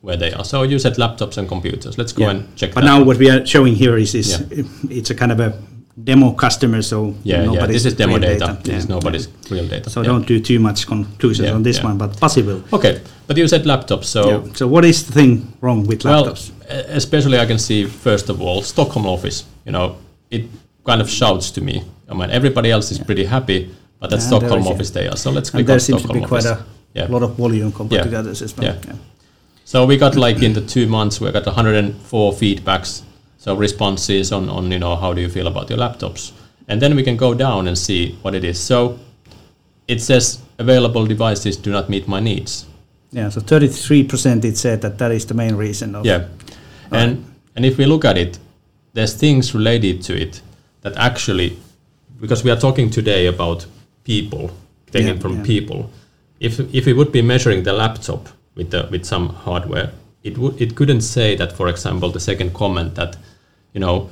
where 0.00 0.16
they 0.16 0.32
are. 0.32 0.44
So 0.44 0.62
you 0.62 0.78
said 0.78 0.94
laptops 0.96 1.36
and 1.38 1.48
computers. 1.48 1.98
Let's 1.98 2.12
go 2.12 2.22
Yeah. 2.24 2.30
and 2.30 2.56
check 2.56 2.72
But 2.74 2.84
now 2.84 3.02
what 3.02 3.18
we 3.18 3.28
are 3.30 3.44
showing 3.44 3.74
here 3.74 3.96
is, 3.98 4.14
is 4.14 4.28
Yeah. 4.30 4.64
it's 4.90 5.10
a 5.10 5.14
kind 5.14 5.32
of 5.32 5.40
a 5.40 5.52
demo 6.04 6.32
customers, 6.32 6.86
so 6.88 7.14
Yeah, 7.24 7.50
yeah. 7.50 7.66
This 7.66 7.84
is 7.86 7.94
demo 7.94 8.18
real 8.18 8.38
data. 8.38 8.58
This 8.62 8.72
Yeah, 8.72 8.78
is 8.78 8.88
nobody's 8.88 9.28
real 9.50 9.66
data. 9.66 9.88
So 9.90 10.02
Yeah. 10.02 10.08
don't 10.08 10.26
do 10.26 10.38
too 10.40 10.58
much 10.58 10.86
conclusions 10.86 11.48
Yeah, 11.48 11.54
on 11.54 11.62
this 11.62 11.78
yeah. 11.78 11.84
one, 11.88 11.96
but 11.98 12.18
possible. 12.20 12.62
Okay, 12.72 13.00
but 13.26 13.36
you 13.36 13.48
said 13.48 13.64
laptops, 13.64 14.04
so 14.04 14.28
Yeah. 14.28 14.40
So 14.54 14.66
what 14.66 14.84
is 14.84 15.04
the 15.04 15.12
thing 15.12 15.52
wrong 15.60 15.86
with 15.86 16.00
laptops? 16.02 16.50
e- 16.50 16.84
especially 17.00 17.38
I 17.38 17.46
can 17.46 17.58
see 17.58 17.84
first 17.86 18.28
of 18.28 18.40
all 18.42 18.62
Stockholm 18.62 19.06
office. 19.06 19.44
You 19.64 19.72
know, 19.72 19.96
it 20.30 20.44
kind 20.84 21.00
of 21.00 21.08
shouts 21.08 21.50
to 21.52 21.60
me. 21.60 21.82
I 22.10 22.14
mean, 22.14 22.30
everybody 22.30 22.70
else 22.70 22.90
is 22.92 22.98
pretty 22.98 23.24
happy, 23.24 23.70
but 24.00 24.10
that's 24.10 24.24
Yeah, 24.24 24.38
Stockholm 24.38 24.60
is, 24.60 24.66
yeah. 24.66 24.72
office 24.74 24.90
they 24.90 25.08
are. 25.08 25.16
So 25.16 25.30
let's 25.30 25.48
and 25.48 25.54
click 25.56 25.66
there 25.66 25.74
on 25.76 25.80
seems 25.80 26.02
to 26.02 26.08
Stockholm 26.08 26.22
be 26.24 26.28
quite 26.28 26.44
a 26.44 26.58
Yeah. 26.94 27.06
lot 27.08 27.22
of 27.22 27.36
volume 27.36 27.72
compared 27.72 27.98
Yeah. 28.00 28.04
to 28.04 28.10
the 28.10 28.18
others 28.18 28.42
as 28.42 28.54
well. 28.56 28.66
Yeah. 28.66 28.92
So 29.64 29.84
we 29.86 29.96
got 29.96 30.14
like 30.14 30.42
in 30.42 30.52
the 30.52 30.60
two 30.60 30.86
months 30.86 31.20
we 31.20 31.30
got 31.32 31.46
104 31.46 32.32
feedbacks, 32.34 33.00
so 33.46 33.54
responses 33.54 34.32
on 34.32 34.50
on 34.50 34.72
you 34.72 34.78
know 34.78 34.96
how 34.96 35.14
do 35.14 35.20
you 35.20 35.28
feel 35.28 35.46
about 35.46 35.70
your 35.70 35.78
laptops, 35.78 36.32
and 36.68 36.82
then 36.82 36.96
we 36.96 37.02
can 37.02 37.16
go 37.16 37.32
down 37.32 37.68
and 37.68 37.78
see 37.78 38.18
what 38.22 38.34
it 38.34 38.44
is. 38.44 38.58
So 38.58 38.98
it 39.86 40.02
says 40.02 40.40
available 40.58 41.06
devices 41.06 41.56
do 41.56 41.70
not 41.70 41.88
meet 41.88 42.08
my 42.08 42.20
needs. 42.20 42.66
Yeah, 43.12 43.30
so 43.30 43.40
33% 43.40 44.44
it 44.44 44.58
said 44.58 44.80
that 44.80 44.98
that 44.98 45.12
is 45.12 45.26
the 45.26 45.34
main 45.34 45.54
reason. 45.54 45.94
Of, 45.94 46.04
Yeah, 46.04 46.24
and 46.90 47.24
and 47.54 47.64
if 47.64 47.78
we 47.78 47.86
look 47.86 48.04
at 48.04 48.18
it, 48.18 48.38
there's 48.94 49.14
things 49.14 49.54
related 49.54 50.02
to 50.06 50.12
it 50.20 50.42
that 50.82 50.96
actually, 50.96 51.56
because 52.20 52.42
we 52.44 52.50
are 52.50 52.60
talking 52.60 52.90
today 52.90 53.28
about 53.28 53.66
people 54.02 54.50
taking 54.90 55.14
Yeah, 55.14 55.20
from 55.22 55.36
yeah. 55.36 55.44
people. 55.44 55.90
If 56.40 56.58
if 56.74 56.86
we 56.86 56.92
would 56.92 57.12
be 57.12 57.22
measuring 57.22 57.62
the 57.64 57.72
laptop 57.72 58.28
with 58.56 58.70
the 58.70 58.88
with 58.90 59.04
some 59.04 59.28
hardware, 59.28 59.92
it 60.24 60.36
would 60.36 60.60
it 60.60 60.74
couldn't 60.74 61.02
say 61.02 61.36
that, 61.36 61.52
for 61.52 61.68
example, 61.68 62.10
the 62.10 62.20
second 62.20 62.52
comment 62.52 62.94
that, 62.94 63.16
you 63.76 63.80
know, 63.80 64.08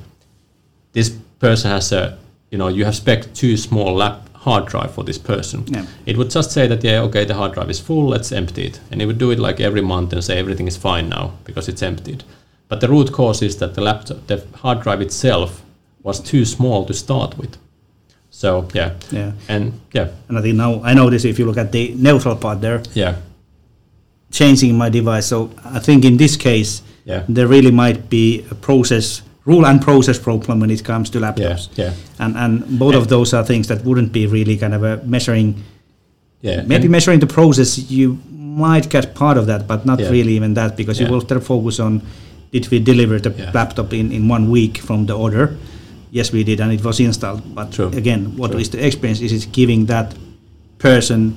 this 0.93 1.09
person 1.39 1.71
has 1.71 1.91
a, 1.91 2.17
you 2.51 2.57
know, 2.59 2.67
you 2.67 2.85
have 2.85 2.95
spec 2.95 3.33
too 3.33 3.57
small 3.57 3.95
lap 3.95 4.29
hard 4.35 4.67
drive 4.67 4.93
for 4.93 5.03
this 5.03 5.17
person. 5.17 5.63
Yeah. 5.67 5.87
It 6.05 6.17
would 6.17 6.29
just 6.29 6.51
say 6.51 6.67
that, 6.67 6.83
yeah, 6.83 7.01
okay, 7.07 7.25
the 7.25 7.33
hard 7.33 7.53
drive 7.53 7.71
is 7.71 7.79
full, 7.79 8.07
let's 8.07 8.31
empty 8.31 8.67
it. 8.67 8.79
And 8.91 9.01
it 9.01 9.07
would 9.07 9.17
do 9.17 9.31
it 9.31 9.39
like 9.39 9.59
every 9.59 9.81
month 9.81 10.13
and 10.13 10.23
say 10.23 10.37
everything 10.37 10.67
is 10.67 10.77
fine 10.77 11.09
now 11.09 11.31
because 11.45 11.67
it's 11.67 11.81
emptied. 11.81 12.23
But 12.67 12.79
the 12.79 12.87
root 12.87 13.11
cause 13.11 13.41
is 13.41 13.57
that 13.57 13.73
the 13.73 13.81
laptop, 13.81 14.27
the 14.27 14.45
hard 14.61 14.81
drive 14.83 15.01
itself 15.01 15.63
was 16.03 16.19
too 16.19 16.45
small 16.45 16.85
to 16.85 16.93
start 16.93 17.35
with. 17.39 17.57
So 18.29 18.67
yeah, 18.75 18.91
Yeah. 19.11 19.31
and 19.47 19.73
yeah, 19.93 20.09
And 20.29 20.37
I 20.37 20.41
think 20.43 20.55
now 20.57 20.79
I 20.83 20.93
notice 20.93 21.25
if 21.25 21.39
you 21.39 21.45
look 21.47 21.57
at 21.57 21.71
the 21.71 21.95
neutral 21.97 22.35
part 22.35 22.61
there, 22.61 22.83
yeah, 22.93 23.15
changing 24.31 24.77
my 24.77 24.89
device. 24.89 25.25
So 25.25 25.49
I 25.63 25.79
think 25.79 26.05
in 26.05 26.17
this 26.17 26.37
case, 26.37 26.81
Yeah. 27.05 27.23
there 27.29 27.47
really 27.47 27.71
might 27.71 28.09
be 28.09 28.45
a 28.51 28.55
process, 28.55 29.21
rule 29.45 29.65
and 29.65 29.81
process 29.81 30.19
problem 30.19 30.59
when 30.59 30.71
it 30.71 30.83
comes 30.83 31.09
to 31.11 31.19
laptops. 31.19 31.69
yeah, 31.77 31.93
And, 32.19 32.35
and 32.35 32.79
both 32.79 32.95
of 32.95 33.07
those 33.07 33.33
are 33.33 33.43
things 33.43 33.67
that 33.67 33.83
wouldn't 33.85 34.11
be 34.11 34.25
really 34.27 34.57
kind 34.57 34.73
of 34.73 34.83
a 34.83 34.97
measuring, 35.05 35.63
yeah. 36.41 36.63
maybe 36.65 36.87
measuring 36.87 37.19
the 37.19 37.27
process, 37.27 37.77
you 37.91 38.19
might 38.31 38.89
get 38.89 39.13
part 39.13 39.37
of 39.37 39.45
that, 39.45 39.67
but 39.67 39.85
not 39.85 39.99
Yeah. 39.99 40.09
really 40.09 40.33
even 40.35 40.53
that, 40.55 40.75
because 40.75 40.99
Yeah. 40.99 41.07
you 41.07 41.13
will 41.13 41.21
then 41.21 41.39
focus 41.39 41.79
on 41.79 42.01
did 42.51 42.67
we 42.71 42.79
deliver 42.79 43.19
the 43.19 43.31
Yeah. 43.37 43.51
laptop 43.53 43.93
in, 43.93 44.11
in 44.11 44.27
one 44.27 44.49
week 44.49 44.77
from 44.77 45.05
the 45.05 45.13
order? 45.13 45.57
Yes, 46.11 46.31
we 46.31 46.43
did, 46.43 46.59
and 46.61 46.71
it 46.71 46.83
was 46.83 46.99
installed. 46.99 47.41
But 47.53 47.71
True. 47.71 47.89
again, 47.97 48.33
what 48.37 48.55
is 48.55 48.69
True. 48.69 48.79
the 48.79 48.87
experience? 48.87 49.19
Is 49.21 49.31
it 49.33 49.51
giving 49.51 49.85
that 49.87 50.15
person 50.79 51.35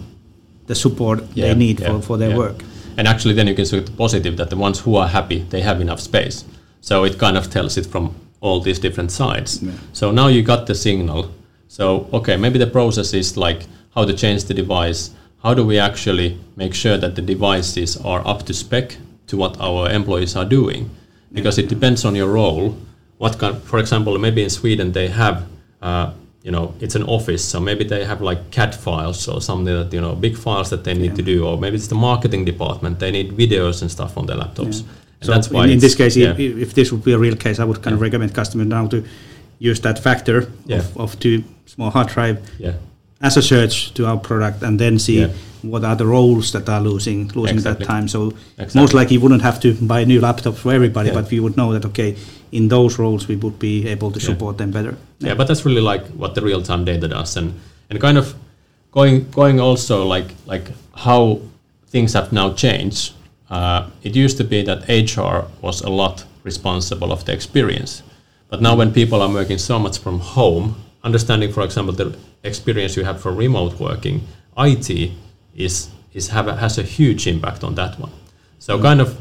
the 0.67 0.75
support 0.75 1.35
they 1.35 1.55
need 1.55 1.81
yeah, 1.81 1.89
for, 1.89 2.03
for 2.03 2.17
their 2.19 2.31
yeah. 2.31 2.37
work? 2.39 2.65
And 2.97 3.09
actually, 3.09 3.35
then 3.35 3.49
you 3.49 3.55
can 3.55 3.67
see 3.67 3.81
the 3.81 3.91
positive 3.91 4.37
that 4.37 4.49
the 4.51 4.57
ones 4.57 4.79
who 4.81 4.95
are 4.97 5.09
happy, 5.09 5.45
they 5.51 5.61
have 5.63 5.81
enough 5.81 6.01
space. 6.01 6.45
So 6.81 7.05
it 7.05 7.19
kind 7.19 7.37
of 7.37 7.51
tells 7.51 7.77
it 7.77 7.87
from 7.87 8.15
all 8.41 8.61
these 8.61 8.79
different 8.79 9.11
sides. 9.11 9.63
Yeah. 9.63 9.73
So 9.93 10.11
now 10.11 10.29
you 10.29 10.43
got 10.43 10.67
the 10.67 10.75
signal. 10.75 11.31
So, 11.69 12.09
okay, 12.13 12.37
maybe 12.37 12.59
the 12.59 12.67
process 12.67 13.13
is 13.13 13.37
like 13.37 13.67
how 13.95 14.05
to 14.05 14.15
change 14.15 14.45
the 14.45 14.55
device. 14.55 15.11
How 15.43 15.55
do 15.55 15.65
we 15.65 15.79
actually 15.79 16.39
make 16.57 16.75
sure 16.75 16.97
that 16.97 17.15
the 17.15 17.23
devices 17.23 17.97
are 17.97 18.27
up 18.27 18.45
to 18.47 18.55
spec 18.55 18.97
to 19.27 19.37
what 19.37 19.61
our 19.61 19.91
employees 19.91 20.37
are 20.37 20.45
doing? 20.45 20.91
Because 21.33 21.59
it 21.59 21.69
depends 21.69 22.05
on 22.05 22.15
your 22.15 22.29
role. 22.29 22.77
What 23.19 23.39
kind, 23.39 23.61
for 23.63 23.79
example, 23.79 24.17
maybe 24.19 24.43
in 24.43 24.51
Sweden 24.51 24.93
they 24.93 25.09
have, 25.09 25.47
uh, 25.83 26.13
you 26.43 26.53
know, 26.53 26.75
it's 26.81 26.95
an 26.95 27.03
office, 27.03 27.45
so 27.45 27.61
maybe 27.61 27.85
they 27.85 28.05
have 28.05 28.23
like 28.23 28.51
CAD 28.51 28.75
files 28.75 29.29
or 29.29 29.43
something 29.43 29.67
that 29.67 29.93
you 29.93 30.01
know, 30.01 30.15
big 30.15 30.37
files 30.37 30.71
that 30.71 30.85
they 30.85 30.95
need 30.95 31.15
to 31.17 31.23
do, 31.23 31.47
or 31.47 31.59
maybe 31.59 31.77
it's 31.77 31.89
the 31.89 31.95
marketing 31.95 32.45
department. 32.45 32.99
They 33.01 33.11
need 33.11 33.33
videos 33.33 33.83
and 33.83 33.91
stuff 33.91 34.17
on 34.17 34.27
their 34.27 34.37
laptops. 34.37 34.85
So 35.21 35.33
that's 35.33 35.51
why 35.51 35.65
in, 35.65 35.71
in 35.71 35.79
this 35.81 35.95
case, 35.95 36.17
yeah. 36.17 36.31
if, 36.33 36.39
if 36.59 36.75
this 36.75 36.93
would 36.93 37.05
be 37.05 37.13
a 37.13 37.19
real 37.19 37.37
case, 37.37 37.59
I 37.59 37.65
would 37.65 37.83
kind 37.83 37.95
of 37.95 38.01
recommend 38.01 38.35
customers 38.35 38.67
now 38.67 38.87
to 38.89 39.03
use 39.59 39.81
that 39.81 39.99
factor 39.99 40.49
Yeah. 40.67 40.79
of, 40.79 40.97
of 40.97 41.19
too 41.19 41.43
small 41.67 41.91
hard 41.91 42.09
drive 42.09 42.37
yeah, 42.59 42.75
as 43.21 43.37
a 43.37 43.43
search 43.43 43.93
to 43.95 44.07
our 44.07 44.17
product 44.19 44.63
and 44.63 44.79
then 44.79 44.99
see 44.99 45.19
Yeah. 45.21 45.31
what 45.63 45.83
are 45.85 45.97
the 45.97 46.07
roles 46.07 46.53
that 46.53 46.69
are 46.69 46.81
losing 46.81 47.29
losing 47.35 47.57
Exactly. 47.57 47.85
that 47.87 47.93
time. 47.93 48.07
So 48.09 48.33
Exactly. 48.59 48.81
most 48.81 48.95
likely 48.95 49.15
you 49.17 49.21
wouldn't 49.21 49.43
have 49.43 49.59
to 49.61 49.75
buy 49.75 50.01
a 50.01 50.07
new 50.07 50.21
laptop 50.21 50.55
for 50.55 50.73
everybody, 50.73 51.09
Yeah. 51.09 51.21
but 51.21 51.31
we 51.31 51.41
would 51.41 51.57
know 51.57 51.73
that 51.73 51.85
okay, 51.87 52.15
in 52.53 52.69
those 52.69 52.99
roles 52.99 53.27
we 53.29 53.37
would 53.37 53.59
be 53.59 53.89
able 53.89 54.11
to 54.13 54.21
Yeah. 54.21 54.27
support 54.27 54.57
them 54.59 54.71
better. 54.71 54.95
yeah 55.21 55.35
but 55.35 55.47
that's 55.49 55.65
really 55.67 55.81
like 55.93 56.05
what 56.17 56.35
the 56.35 56.41
real 56.43 56.63
time 56.63 56.85
data 56.85 57.09
does 57.09 57.37
and 57.37 57.53
and 57.91 58.01
kind 58.01 58.17
of 58.19 58.35
going 58.93 59.27
going 59.35 59.61
also 59.61 60.07
like 60.15 60.29
like 60.47 60.71
how 61.07 61.41
things 61.93 62.13
have 62.15 62.29
now 62.33 62.53
changed 62.55 63.13
uh, 63.51 63.89
it 64.03 64.15
used 64.15 64.37
to 64.37 64.45
be 64.45 64.63
that 64.63 64.89
hr 64.89 65.47
was 65.63 65.81
a 65.83 65.89
lot 65.89 66.25
responsible 66.45 67.13
of 67.13 67.25
the 67.25 67.33
experience. 67.33 68.03
But 68.51 68.63
now 68.63 68.75
when 68.77 68.93
people 68.93 69.21
are 69.23 69.33
working 69.33 69.59
so 69.59 69.79
much 69.79 69.99
from 69.99 70.21
home 70.21 70.77
understanding 71.05 71.53
for 71.53 71.63
example 71.63 71.95
the 71.95 72.17
experience 72.43 72.97
you 72.97 73.05
have 73.05 73.21
for 73.21 73.33
remote 73.33 73.79
working 73.79 74.27
it 74.57 75.13
is 75.55 75.91
is 76.13 76.29
have 76.29 76.49
a, 76.49 76.57
has 76.57 76.79
a 76.79 76.83
huge 76.83 77.27
impact 77.27 77.63
on 77.63 77.75
that 77.75 77.99
one. 77.99 78.13
So 78.59 78.81
kind 78.81 79.01
of 79.01 79.19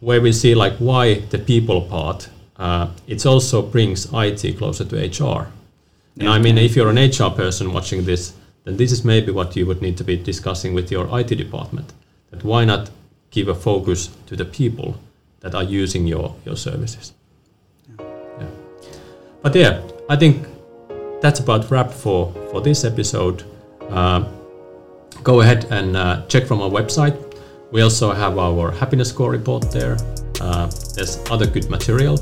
where 0.00 0.20
we 0.20 0.32
see 0.32 0.54
like 0.54 0.76
why 0.78 1.20
the 1.30 1.38
people 1.38 1.82
part 1.82 2.28
uh, 2.56 2.88
it 3.06 3.24
also 3.26 3.62
brings 3.62 4.12
it 4.12 4.58
closer 4.58 4.84
to 4.84 4.96
hr 5.24 5.48
and 6.18 6.28
I 6.28 6.38
mean, 6.38 6.58
if 6.58 6.74
you're 6.74 6.90
an 6.90 6.98
HR 6.98 7.30
person 7.30 7.72
watching 7.72 8.04
this, 8.04 8.34
then 8.64 8.76
this 8.76 8.90
is 8.90 9.04
maybe 9.04 9.30
what 9.30 9.54
you 9.54 9.66
would 9.66 9.80
need 9.80 9.96
to 9.98 10.04
be 10.04 10.16
discussing 10.16 10.74
with 10.74 10.90
your 10.90 11.06
IT 11.18 11.28
department. 11.28 11.92
That 12.30 12.42
why 12.42 12.64
not 12.64 12.90
give 13.30 13.48
a 13.48 13.54
focus 13.54 14.10
to 14.26 14.36
the 14.36 14.44
people 14.44 14.96
that 15.40 15.54
are 15.54 15.62
using 15.62 16.06
your, 16.06 16.34
your 16.44 16.56
services? 16.56 17.12
Yeah. 17.98 18.46
But 19.42 19.54
yeah, 19.54 19.82
I 20.08 20.16
think 20.16 20.46
that's 21.20 21.40
about 21.40 21.70
wrap 21.70 21.90
for, 21.90 22.32
for 22.50 22.60
this 22.60 22.84
episode. 22.84 23.44
Uh, 23.88 24.24
go 25.22 25.40
ahead 25.40 25.66
and 25.70 25.96
uh, 25.96 26.26
check 26.26 26.46
from 26.46 26.60
our 26.60 26.70
website. 26.70 27.16
We 27.70 27.82
also 27.82 28.12
have 28.12 28.38
our 28.38 28.70
happiness 28.70 29.10
score 29.10 29.30
report 29.30 29.70
there. 29.70 29.96
Uh, 30.40 30.70
there's 30.94 31.18
other 31.30 31.46
good 31.46 31.68
material. 31.68 32.18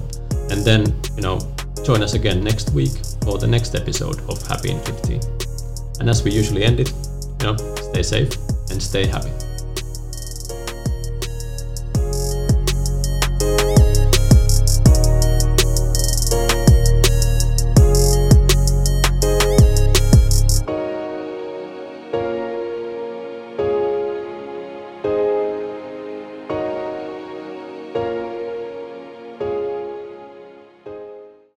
And 0.50 0.64
then, 0.64 0.94
you 1.16 1.22
know, 1.22 1.38
join 1.84 2.02
us 2.02 2.14
again 2.14 2.42
next 2.42 2.70
week 2.70 2.92
for 3.24 3.38
the 3.38 3.46
next 3.46 3.74
episode 3.74 4.20
of 4.28 4.44
Happy 4.46 4.70
in 4.70 4.80
15. 4.80 5.20
And 6.00 6.10
as 6.10 6.22
we 6.22 6.32
usually 6.32 6.64
end 6.64 6.80
it, 6.80 6.92
you 7.40 7.46
know, 7.46 7.56
stay 7.76 8.02
safe 8.02 8.36
and 8.70 8.82
stay 8.82 9.06
happy. 9.06 9.45